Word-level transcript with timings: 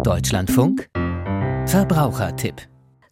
Deutschlandfunk 0.00 0.88
Verbrauchertipp 1.66 2.62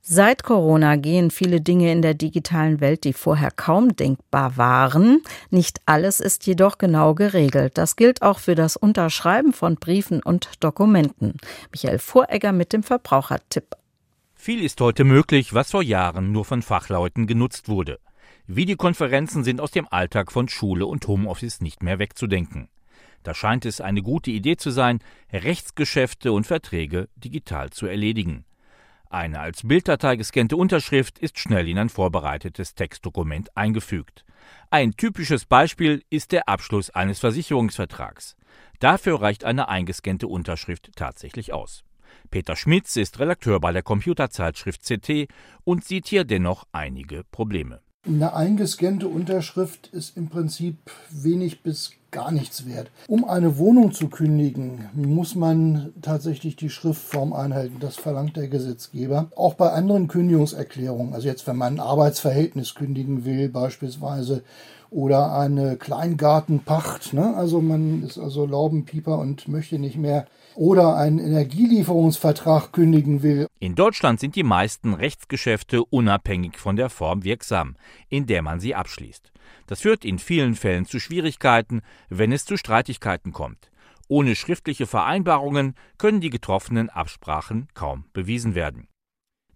Seit 0.02 0.42
Corona 0.42 0.96
gehen 0.96 1.30
viele 1.30 1.60
Dinge 1.60 1.92
in 1.92 2.02
der 2.02 2.14
digitalen 2.14 2.80
Welt, 2.80 3.04
die 3.04 3.12
vorher 3.12 3.52
kaum 3.52 3.94
denkbar 3.94 4.56
waren. 4.56 5.22
Nicht 5.50 5.78
alles 5.86 6.18
ist 6.18 6.46
jedoch 6.46 6.78
genau 6.78 7.14
geregelt. 7.14 7.78
Das 7.78 7.94
gilt 7.94 8.22
auch 8.22 8.40
für 8.40 8.56
das 8.56 8.76
Unterschreiben 8.76 9.52
von 9.52 9.76
Briefen 9.76 10.20
und 10.20 10.50
Dokumenten. 10.58 11.36
Michael 11.70 12.00
Voregger 12.00 12.50
mit 12.50 12.72
dem 12.72 12.82
Verbrauchertipp. 12.82 13.76
Viel 14.34 14.64
ist 14.64 14.80
heute 14.80 15.04
möglich, 15.04 15.54
was 15.54 15.70
vor 15.70 15.82
Jahren 15.82 16.32
nur 16.32 16.44
von 16.44 16.62
Fachleuten 16.62 17.28
genutzt 17.28 17.68
wurde. 17.68 18.00
Videokonferenzen 18.48 19.44
sind 19.44 19.60
aus 19.60 19.70
dem 19.70 19.86
Alltag 19.88 20.32
von 20.32 20.48
Schule 20.48 20.86
und 20.86 21.06
Homeoffice 21.06 21.60
nicht 21.60 21.84
mehr 21.84 22.00
wegzudenken. 22.00 22.68
Da 23.22 23.34
scheint 23.34 23.66
es 23.66 23.80
eine 23.80 24.02
gute 24.02 24.30
Idee 24.30 24.56
zu 24.56 24.70
sein, 24.70 25.00
Rechtsgeschäfte 25.32 26.32
und 26.32 26.46
Verträge 26.46 27.08
digital 27.16 27.70
zu 27.70 27.86
erledigen. 27.86 28.44
Eine 29.10 29.40
als 29.40 29.66
Bilddatei 29.66 30.16
gescannte 30.16 30.56
Unterschrift 30.56 31.18
ist 31.18 31.38
schnell 31.38 31.68
in 31.68 31.78
ein 31.78 31.88
vorbereitetes 31.88 32.76
Textdokument 32.76 33.56
eingefügt. 33.56 34.24
Ein 34.70 34.92
typisches 34.92 35.46
Beispiel 35.46 36.04
ist 36.10 36.32
der 36.32 36.48
Abschluss 36.48 36.90
eines 36.90 37.18
Versicherungsvertrags. 37.18 38.36
Dafür 38.78 39.20
reicht 39.20 39.44
eine 39.44 39.68
eingescannte 39.68 40.28
Unterschrift 40.28 40.90
tatsächlich 40.94 41.52
aus. 41.52 41.82
Peter 42.30 42.54
Schmitz 42.54 42.96
ist 42.96 43.18
Redakteur 43.18 43.60
bei 43.60 43.72
der 43.72 43.82
Computerzeitschrift 43.82 44.82
CT 44.84 45.28
und 45.64 45.84
sieht 45.84 46.06
hier 46.06 46.24
dennoch 46.24 46.64
einige 46.72 47.24
Probleme. 47.24 47.80
Eine 48.06 48.32
eingescannte 48.34 49.08
Unterschrift 49.08 49.88
ist 49.88 50.16
im 50.16 50.28
Prinzip 50.28 50.78
wenig 51.10 51.62
bis 51.62 51.92
gar 52.10 52.30
nichts 52.30 52.66
wert. 52.66 52.90
Um 53.06 53.24
eine 53.24 53.58
Wohnung 53.58 53.92
zu 53.92 54.08
kündigen, 54.08 54.88
muss 54.94 55.34
man 55.34 55.92
tatsächlich 56.02 56.56
die 56.56 56.70
Schriftform 56.70 57.32
einhalten. 57.32 57.76
Das 57.80 57.96
verlangt 57.96 58.36
der 58.36 58.48
Gesetzgeber. 58.48 59.30
Auch 59.36 59.54
bei 59.54 59.70
anderen 59.70 60.08
Kündigungserklärungen, 60.08 61.14
also 61.14 61.28
jetzt 61.28 61.46
wenn 61.46 61.56
man 61.56 61.74
ein 61.74 61.80
Arbeitsverhältnis 61.80 62.74
kündigen 62.74 63.24
will 63.24 63.48
beispielsweise 63.48 64.42
oder 64.90 65.38
eine 65.38 65.76
Kleingartenpacht, 65.76 67.12
ne? 67.12 67.34
also 67.36 67.60
man 67.60 68.02
ist 68.02 68.18
also 68.18 68.44
Laubenpieper 68.44 69.18
und 69.18 69.46
möchte 69.46 69.78
nicht 69.78 69.96
mehr 69.96 70.26
oder 70.56 70.96
einen 70.96 71.20
Energielieferungsvertrag 71.20 72.72
kündigen 72.72 73.22
will. 73.22 73.46
In 73.60 73.76
Deutschland 73.76 74.18
sind 74.18 74.34
die 74.34 74.42
meisten 74.42 74.94
Rechtsgeschäfte 74.94 75.84
unabhängig 75.84 76.58
von 76.58 76.74
der 76.74 76.90
Form 76.90 77.22
wirksam, 77.22 77.76
in 78.08 78.26
der 78.26 78.42
man 78.42 78.58
sie 78.58 78.74
abschließt. 78.74 79.29
Das 79.66 79.82
führt 79.82 80.04
in 80.04 80.18
vielen 80.18 80.54
Fällen 80.54 80.86
zu 80.86 81.00
Schwierigkeiten, 81.00 81.82
wenn 82.08 82.32
es 82.32 82.44
zu 82.44 82.56
Streitigkeiten 82.56 83.32
kommt. 83.32 83.70
Ohne 84.08 84.34
schriftliche 84.34 84.86
Vereinbarungen 84.86 85.74
können 85.96 86.20
die 86.20 86.30
getroffenen 86.30 86.90
Absprachen 86.90 87.68
kaum 87.74 88.04
bewiesen 88.12 88.54
werden. 88.54 88.88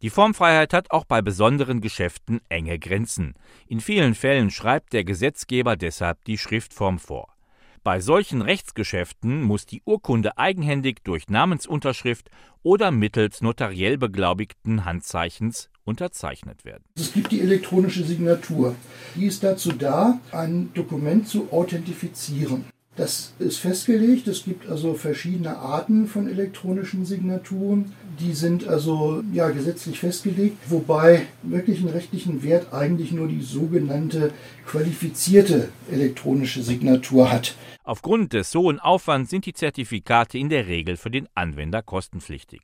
Die 0.01 0.11
Formfreiheit 0.11 0.73
hat 0.73 0.91
auch 0.91 1.05
bei 1.05 1.23
besonderen 1.23 1.81
Geschäften 1.81 2.41
enge 2.48 2.78
Grenzen. 2.78 3.34
In 3.67 3.81
vielen 3.81 4.14
Fällen 4.14 4.51
schreibt 4.51 4.92
der 4.92 5.03
Gesetzgeber 5.03 5.77
deshalb 5.77 6.25
die 6.25 6.39
Schriftform 6.39 6.98
vor. 6.98 7.34
Bei 7.83 8.01
solchen 8.01 8.41
Rechtsgeschäften 8.41 9.42
muss 9.42 9.67
die 9.67 9.83
Urkunde 9.84 10.39
eigenhändig 10.39 11.05
durch 11.05 11.29
Namensunterschrift 11.29 12.31
oder 12.62 12.91
mittels 12.91 13.41
notariell 13.42 13.98
beglaubigten 13.98 14.84
Handzeichens 14.84 15.70
unterzeichnet 15.84 16.64
werden. 16.64 16.84
Es 16.96 17.12
gibt 17.12 17.32
die 17.32 17.40
elektronische 17.40 18.04
Signatur. 18.04 18.74
Die 19.14 19.27
ist 19.27 19.42
dazu 19.44 19.72
da, 19.72 20.20
ein 20.32 20.70
Dokument 20.74 21.28
zu 21.28 21.48
authentifizieren. 21.52 22.64
Das 22.96 23.32
ist 23.40 23.58
festgelegt. 23.58 24.28
Es 24.28 24.44
gibt 24.44 24.68
also 24.68 24.94
verschiedene 24.94 25.56
Arten 25.56 26.06
von 26.06 26.28
elektronischen 26.28 27.05
Signaturen. 27.05 27.92
Die 28.20 28.32
sind 28.32 28.68
also 28.68 29.24
ja, 29.32 29.50
gesetzlich 29.50 29.98
festgelegt, 29.98 30.58
wobei 30.68 31.27
wirklich 31.42 31.80
einen 31.80 31.88
rechtlichen 31.88 32.44
Wert 32.44 32.72
eigentlich 32.72 33.10
nur 33.10 33.27
die 33.27 33.42
sogenannte 33.42 34.32
qualifizierte 34.64 35.70
elektronische 35.90 36.62
Signatur 36.62 37.33
hat. 37.33 37.56
Aufgrund 37.83 38.33
des 38.33 38.55
hohen 38.55 38.78
Aufwands 38.78 39.30
sind 39.30 39.44
die 39.44 39.55
Zertifikate 39.55 40.39
in 40.39 40.48
der 40.48 40.68
Regel 40.68 40.96
für 40.96 41.11
den 41.11 41.28
Anwender 41.34 41.83
kostenpflichtig. 41.83 42.62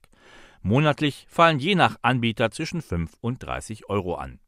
Monatlich 0.62 1.26
fallen 1.28 1.58
je 1.58 1.74
nach 1.74 1.96
Anbieter 2.02 2.50
zwischen 2.50 2.82
5 2.82 3.16
und 3.20 3.42
30 3.42 3.88
Euro 3.88 4.14
an. 4.14 4.40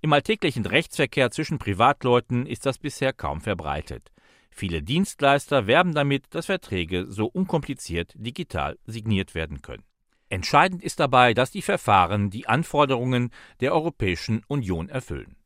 Im 0.00 0.12
alltäglichen 0.12 0.66
Rechtsverkehr 0.66 1.30
zwischen 1.30 1.58
Privatleuten 1.58 2.46
ist 2.46 2.66
das 2.66 2.78
bisher 2.78 3.12
kaum 3.12 3.40
verbreitet. 3.40 4.10
Viele 4.50 4.82
Dienstleister 4.82 5.66
werben 5.66 5.94
damit, 5.94 6.24
dass 6.34 6.46
Verträge 6.46 7.06
so 7.06 7.26
unkompliziert 7.26 8.14
digital 8.16 8.78
signiert 8.84 9.34
werden 9.34 9.62
können. 9.62 9.84
Entscheidend 10.28 10.82
ist 10.82 11.00
dabei, 11.00 11.34
dass 11.34 11.50
die 11.50 11.62
Verfahren 11.62 12.30
die 12.30 12.48
Anforderungen 12.48 13.30
der 13.60 13.72
Europäischen 13.72 14.42
Union 14.48 14.88
erfüllen. 14.88 15.36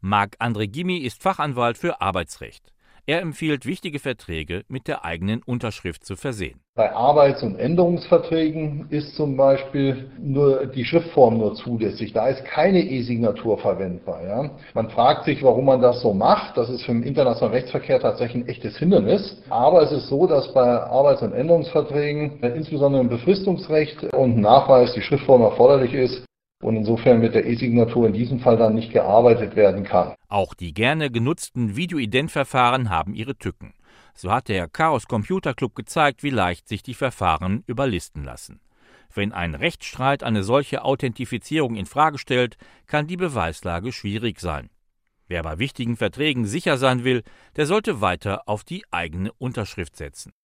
Marc 0.00 0.36
André 0.40 0.66
Gimmi 0.66 0.98
ist 0.98 1.22
Fachanwalt 1.22 1.78
für 1.78 2.00
Arbeitsrecht. 2.00 2.72
Er 3.06 3.20
empfiehlt, 3.20 3.66
wichtige 3.66 3.98
Verträge 3.98 4.62
mit 4.68 4.88
der 4.88 5.04
eigenen 5.04 5.42
Unterschrift 5.42 6.06
zu 6.06 6.16
versehen. 6.16 6.60
Bei 6.74 6.90
Arbeits- 6.90 7.42
und 7.42 7.58
Änderungsverträgen 7.58 8.86
ist 8.88 9.14
zum 9.14 9.36
Beispiel 9.36 10.10
nur 10.18 10.64
die 10.66 10.86
Schriftform 10.86 11.36
nur 11.36 11.54
zulässig. 11.54 12.14
Da 12.14 12.28
ist 12.28 12.42
keine 12.46 12.82
E-Signatur 12.82 13.58
verwendbar. 13.58 14.24
Ja. 14.26 14.50
Man 14.72 14.88
fragt 14.88 15.26
sich, 15.26 15.42
warum 15.42 15.66
man 15.66 15.82
das 15.82 16.00
so 16.00 16.14
macht. 16.14 16.56
Das 16.56 16.70
ist 16.70 16.82
für 16.84 16.92
den 16.92 17.02
internationalen 17.02 17.54
Rechtsverkehr 17.54 18.00
tatsächlich 18.00 18.44
ein 18.44 18.48
echtes 18.48 18.78
Hindernis. 18.78 19.36
Aber 19.50 19.82
es 19.82 19.92
ist 19.92 20.08
so, 20.08 20.26
dass 20.26 20.54
bei 20.54 20.64
Arbeits- 20.64 21.20
und 21.20 21.34
Änderungsverträgen 21.34 22.42
insbesondere 22.42 23.02
im 23.02 23.10
Befristungsrecht 23.10 24.02
und 24.14 24.38
Nachweis 24.38 24.94
die 24.94 25.02
Schriftform 25.02 25.42
erforderlich 25.42 25.92
ist 25.92 26.24
und 26.64 26.76
insofern 26.76 27.20
mit 27.20 27.34
der 27.34 27.44
E-Signatur 27.44 28.06
in 28.06 28.14
diesem 28.14 28.40
Fall 28.40 28.56
dann 28.56 28.74
nicht 28.74 28.90
gearbeitet 28.90 29.54
werden 29.54 29.84
kann. 29.84 30.14
Auch 30.28 30.54
die 30.54 30.72
gerne 30.72 31.10
genutzten 31.10 31.76
Videoident-Verfahren 31.76 32.88
haben 32.88 33.14
ihre 33.14 33.36
Tücken. 33.36 33.74
So 34.14 34.32
hat 34.32 34.48
der 34.48 34.66
Chaos 34.68 35.06
Computer 35.06 35.52
Club 35.52 35.74
gezeigt, 35.74 36.22
wie 36.22 36.30
leicht 36.30 36.66
sich 36.66 36.82
die 36.82 36.94
Verfahren 36.94 37.64
überlisten 37.66 38.24
lassen. 38.24 38.60
Wenn 39.12 39.32
ein 39.32 39.54
Rechtsstreit 39.54 40.22
eine 40.22 40.42
solche 40.42 40.84
Authentifizierung 40.84 41.76
in 41.76 41.86
Frage 41.86 42.18
stellt, 42.18 42.56
kann 42.86 43.06
die 43.06 43.18
Beweislage 43.18 43.92
schwierig 43.92 44.40
sein. 44.40 44.70
Wer 45.28 45.42
bei 45.42 45.58
wichtigen 45.58 45.96
Verträgen 45.96 46.46
sicher 46.46 46.78
sein 46.78 47.04
will, 47.04 47.22
der 47.56 47.66
sollte 47.66 48.00
weiter 48.00 48.48
auf 48.48 48.64
die 48.64 48.84
eigene 48.90 49.32
Unterschrift 49.34 49.96
setzen. 49.96 50.32